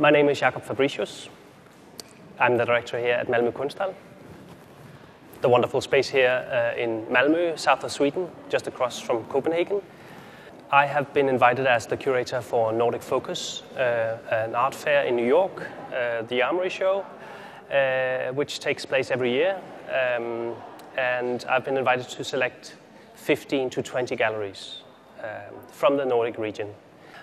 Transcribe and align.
My 0.00 0.08
name 0.08 0.30
is 0.30 0.40
Jakob 0.40 0.64
Fabricius. 0.64 1.28
I'm 2.38 2.56
the 2.56 2.64
director 2.64 2.98
here 2.98 3.12
at 3.12 3.28
Malmö 3.28 3.52
Konsthall, 3.52 3.94
the 5.42 5.48
wonderful 5.50 5.82
space 5.82 6.08
here 6.08 6.42
uh, 6.50 6.80
in 6.80 7.04
Malmö, 7.10 7.58
south 7.58 7.84
of 7.84 7.92
Sweden, 7.92 8.26
just 8.48 8.66
across 8.66 8.98
from 8.98 9.24
Copenhagen. 9.24 9.82
I 10.70 10.86
have 10.86 11.12
been 11.12 11.28
invited 11.28 11.66
as 11.66 11.86
the 11.86 11.98
curator 11.98 12.40
for 12.40 12.72
Nordic 12.72 13.02
Focus, 13.02 13.62
uh, 13.76 14.16
an 14.30 14.54
art 14.54 14.74
fair 14.74 15.04
in 15.04 15.16
New 15.16 15.26
York, 15.26 15.68
uh, 15.94 16.22
the 16.22 16.40
Armory 16.40 16.70
Show, 16.70 17.04
uh, 17.70 18.32
which 18.32 18.58
takes 18.58 18.86
place 18.86 19.10
every 19.10 19.32
year. 19.32 19.60
Um, 19.88 20.54
and 20.96 21.44
I've 21.44 21.66
been 21.66 21.76
invited 21.76 22.08
to 22.08 22.24
select 22.24 22.74
15 23.16 23.68
to 23.68 23.82
20 23.82 24.16
galleries 24.16 24.80
um, 25.22 25.60
from 25.70 25.98
the 25.98 26.06
Nordic 26.06 26.38
region. 26.38 26.74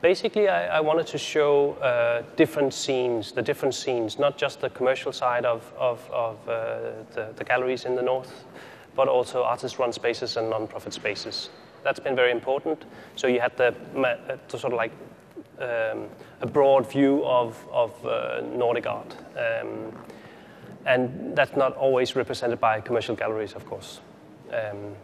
Basically, 0.00 0.48
I, 0.48 0.78
I 0.78 0.80
wanted 0.80 1.08
to 1.08 1.18
show 1.18 1.72
uh, 1.74 2.22
different 2.36 2.72
scenes, 2.72 3.32
the 3.32 3.42
different 3.42 3.74
scenes, 3.74 4.18
not 4.18 4.38
just 4.38 4.60
the 4.60 4.70
commercial 4.70 5.12
side 5.12 5.44
of, 5.44 5.72
of, 5.76 6.08
of 6.12 6.48
uh, 6.48 6.80
the, 7.14 7.32
the, 7.34 7.44
galleries 7.44 7.84
in 7.84 7.96
the 7.96 8.02
north, 8.02 8.44
but 8.94 9.08
also 9.08 9.42
artist-run 9.42 9.92
spaces 9.92 10.36
and 10.36 10.50
non-profit 10.50 10.92
spaces. 10.92 11.50
That's 11.82 11.98
been 11.98 12.14
very 12.14 12.30
important. 12.30 12.84
So 13.16 13.26
you 13.26 13.40
had 13.40 13.56
the, 13.56 13.74
uh, 13.96 14.36
the 14.48 14.58
sort 14.58 14.72
of 14.72 14.76
like 14.76 14.92
um, 15.58 16.08
a 16.40 16.46
broad 16.46 16.88
view 16.88 17.24
of, 17.24 17.56
of 17.72 18.06
uh, 18.06 18.40
Nordic 18.54 18.86
art. 18.86 19.16
Um, 19.36 19.92
and 20.86 21.36
that's 21.36 21.56
not 21.56 21.76
always 21.76 22.14
represented 22.14 22.60
by 22.60 22.80
commercial 22.80 23.16
galleries, 23.16 23.54
of 23.54 23.66
course. 23.66 24.00
Um, 24.52 24.94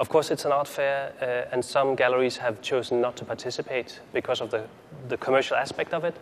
of 0.00 0.08
course, 0.08 0.30
it's 0.30 0.46
an 0.46 0.52
art 0.52 0.66
fair, 0.66 1.12
uh, 1.20 1.54
and 1.54 1.62
some 1.62 1.94
galleries 1.94 2.38
have 2.38 2.62
chosen 2.62 3.02
not 3.02 3.16
to 3.16 3.24
participate 3.24 4.00
because 4.14 4.40
of 4.40 4.50
the, 4.50 4.64
the 5.08 5.18
commercial 5.18 5.58
aspect 5.58 5.92
of 5.92 6.04
it. 6.04 6.16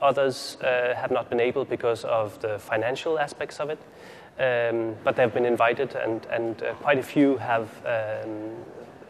Others 0.00 0.56
uh, 0.62 0.94
have 0.94 1.10
not 1.10 1.28
been 1.30 1.40
able 1.40 1.64
because 1.64 2.04
of 2.04 2.40
the 2.40 2.60
financial 2.60 3.18
aspects 3.18 3.58
of 3.58 3.70
it. 3.70 3.78
Um, 4.38 4.94
but 5.02 5.16
they've 5.16 5.34
been 5.34 5.46
invited, 5.46 5.96
and, 5.96 6.24
and 6.26 6.62
uh, 6.62 6.74
quite 6.74 6.98
a 6.98 7.02
few 7.02 7.36
have, 7.38 7.68
um, 7.84 8.54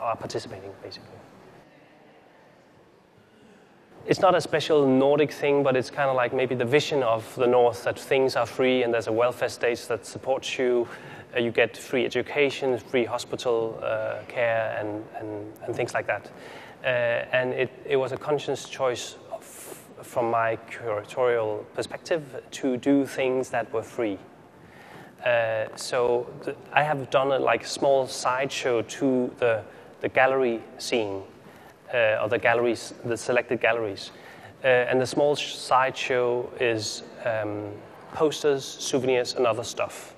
are 0.00 0.16
participating, 0.16 0.72
basically. 0.82 1.10
It's 4.06 4.20
not 4.20 4.34
a 4.34 4.40
special 4.40 4.86
Nordic 4.86 5.30
thing, 5.30 5.62
but 5.62 5.76
it's 5.76 5.90
kind 5.90 6.08
of 6.08 6.16
like 6.16 6.32
maybe 6.32 6.54
the 6.54 6.64
vision 6.64 7.02
of 7.02 7.32
the 7.36 7.46
North 7.46 7.84
that 7.84 7.98
things 7.98 8.36
are 8.36 8.46
free 8.46 8.82
and 8.82 8.94
there's 8.94 9.06
a 9.06 9.12
welfare 9.12 9.50
state 9.50 9.84
that 9.88 10.06
supports 10.06 10.58
you 10.58 10.88
uh, 11.34 11.40
you 11.40 11.50
get 11.50 11.76
free 11.76 12.04
education, 12.04 12.78
free 12.78 13.04
hospital 13.04 13.78
uh, 13.82 14.18
care, 14.28 14.76
and, 14.78 15.04
and, 15.18 15.52
and, 15.64 15.76
things 15.76 15.92
like 15.94 16.06
that. 16.06 16.30
Uh, 16.82 16.86
and 16.86 17.52
it, 17.52 17.70
it 17.84 17.96
was 17.96 18.12
a 18.12 18.16
conscious 18.16 18.68
choice 18.68 19.16
of, 19.32 19.44
from 20.02 20.30
my 20.30 20.56
curatorial 20.70 21.64
perspective 21.74 22.42
to 22.50 22.76
do 22.76 23.04
things 23.04 23.50
that 23.50 23.70
were 23.72 23.82
free. 23.82 24.18
Uh, 25.24 25.66
so 25.74 26.26
I 26.72 26.82
have 26.82 27.10
done 27.10 27.32
a 27.32 27.38
like 27.38 27.66
small 27.66 28.06
sideshow 28.06 28.82
to 28.82 29.34
the, 29.38 29.64
the 30.00 30.08
gallery 30.08 30.62
scene, 30.78 31.22
uh, 31.92 32.22
or 32.22 32.28
the 32.28 32.38
galleries, 32.38 32.94
the 33.04 33.16
selected 33.16 33.60
galleries. 33.60 34.12
Uh, 34.64 34.66
and 34.66 35.00
the 35.00 35.06
small 35.06 35.36
sideshow 35.36 36.50
is 36.60 37.02
um, 37.24 37.72
posters, 38.12 38.64
souvenirs, 38.64 39.34
and 39.34 39.46
other 39.46 39.64
stuff 39.64 40.14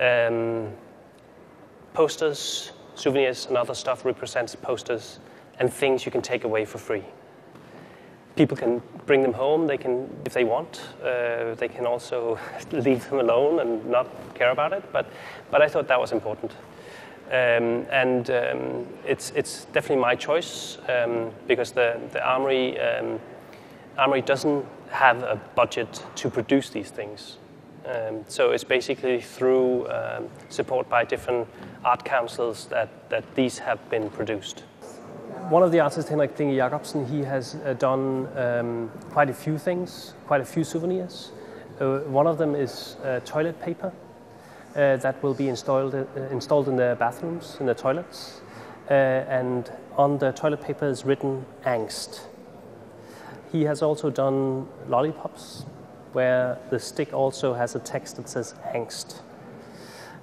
um, 0.00 0.72
posters, 1.94 2.72
souvenirs, 2.94 3.46
and 3.46 3.56
other 3.56 3.74
stuff 3.74 4.04
represents 4.04 4.54
posters 4.54 5.18
and 5.58 5.72
things 5.72 6.04
you 6.04 6.12
can 6.12 6.22
take 6.22 6.44
away 6.44 6.64
for 6.64 6.78
free. 6.78 7.04
People 8.34 8.56
can 8.56 8.82
bring 9.06 9.22
them 9.22 9.32
home. 9.32 9.66
They 9.66 9.78
can, 9.78 10.14
if 10.26 10.34
they 10.34 10.44
want, 10.44 10.82
uh, 11.02 11.54
they 11.54 11.68
can 11.68 11.86
also 11.86 12.38
leave 12.72 13.08
them 13.08 13.20
alone 13.20 13.60
and 13.60 13.84
not 13.86 14.06
care 14.34 14.50
about 14.50 14.72
it. 14.74 14.84
But, 14.92 15.06
but 15.50 15.62
I 15.62 15.68
thought 15.68 15.88
that 15.88 15.98
was 15.98 16.12
important. 16.12 16.52
Um, 17.28 17.86
and 17.90 18.30
um, 18.30 18.86
it's, 19.04 19.32
it's 19.34 19.64
definitely 19.66 20.02
my 20.02 20.14
choice 20.14 20.78
um, 20.88 21.32
because 21.48 21.72
the, 21.72 21.98
the 22.12 22.24
Armory, 22.24 22.78
um, 22.78 23.18
Armory 23.96 24.20
doesn't 24.20 24.64
have 24.90 25.22
a 25.22 25.40
budget 25.54 26.04
to 26.16 26.30
produce 26.30 26.70
these 26.70 26.90
things. 26.90 27.38
Um, 27.86 28.24
so 28.26 28.50
it's 28.50 28.64
basically 28.64 29.20
through 29.20 29.88
um, 29.88 30.28
support 30.48 30.88
by 30.88 31.04
different 31.04 31.46
art 31.84 32.04
councils 32.04 32.66
that, 32.66 32.88
that 33.10 33.34
these 33.36 33.58
have 33.58 33.78
been 33.90 34.10
produced. 34.10 34.64
One 35.50 35.62
of 35.62 35.70
the 35.70 35.78
artists, 35.78 36.10
Henrik 36.10 36.34
Plenge 36.36 36.56
Jakobsen, 36.56 37.06
he 37.06 37.22
has 37.22 37.54
uh, 37.64 37.74
done 37.74 38.28
um, 38.36 38.90
quite 39.10 39.30
a 39.30 39.34
few 39.34 39.56
things, 39.56 40.14
quite 40.26 40.40
a 40.40 40.44
few 40.44 40.64
souvenirs. 40.64 41.30
Uh, 41.80 41.98
one 42.00 42.26
of 42.26 42.38
them 42.38 42.56
is 42.56 42.96
uh, 43.04 43.20
toilet 43.24 43.60
paper 43.60 43.92
uh, 44.74 44.96
that 44.96 45.22
will 45.22 45.34
be 45.34 45.48
installed, 45.48 45.94
uh, 45.94 46.04
installed 46.32 46.68
in 46.68 46.74
the 46.74 46.96
bathrooms, 46.98 47.56
in 47.60 47.66
the 47.66 47.74
toilets. 47.74 48.40
Uh, 48.90 48.94
and 48.94 49.70
on 49.96 50.18
the 50.18 50.32
toilet 50.32 50.60
paper 50.60 50.86
is 50.88 51.04
written 51.04 51.46
angst. 51.64 52.22
He 53.52 53.62
has 53.64 53.82
also 53.82 54.10
done 54.10 54.66
lollipops 54.88 55.64
where 56.16 56.58
the 56.70 56.78
stick 56.78 57.12
also 57.12 57.52
has 57.52 57.74
a 57.74 57.78
text 57.78 58.16
that 58.16 58.26
says 58.26 58.54
angst. 58.74 59.20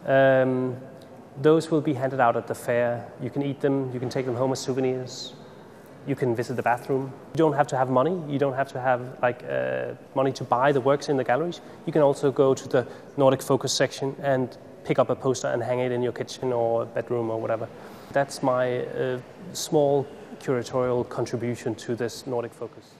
Um, 0.08 0.76
those 1.40 1.70
will 1.70 1.82
be 1.82 1.94
handed 1.94 2.20
out 2.20 2.36
at 2.36 2.48
the 2.48 2.56
fair. 2.56 3.08
You 3.22 3.30
can 3.30 3.44
eat 3.44 3.62
them, 3.62 3.94
you 3.94 4.00
can 4.00 4.10
take 4.10 4.26
them 4.26 4.36
home 4.36 4.52
as 4.52 4.60
souvenirs, 4.60 5.36
you 6.08 6.16
can 6.16 6.36
visit 6.36 6.56
the 6.56 6.64
bathroom. 6.64 7.14
You 7.34 7.38
don't 7.38 7.54
have 7.54 7.68
to 7.68 7.78
have 7.78 7.92
money, 7.92 8.16
you 8.28 8.40
don't 8.40 8.56
have 8.56 8.70
to 8.70 8.80
have 8.82 9.02
like 9.22 9.44
uh, 9.44 9.94
money 10.16 10.32
to 10.32 10.44
buy 10.44 10.72
the 10.72 10.82
works 10.82 11.10
in 11.10 11.16
the 11.16 11.24
galleries. 11.24 11.62
You 11.86 11.94
can 11.94 12.02
also 12.02 12.32
go 12.32 12.56
to 12.56 12.68
the 12.68 12.88
Nordic 13.16 13.44
Focus 13.44 13.72
section 13.72 14.16
and 14.24 14.58
pick 14.86 14.98
up 14.98 15.12
a 15.12 15.16
poster 15.16 15.50
and 15.50 15.62
hang 15.62 15.78
it 15.78 15.92
in 15.92 16.02
your 16.02 16.14
kitchen 16.14 16.52
or 16.52 16.88
bedroom 16.88 17.30
or 17.30 17.40
whatever. 17.40 17.70
That's 18.14 18.42
my 18.42 18.80
uh, 18.80 19.20
small 19.54 20.08
curatorial 20.40 21.08
contribution 21.08 21.76
to 21.86 21.96
this 21.96 22.26
Nordic 22.26 22.54
Focus. 22.54 22.96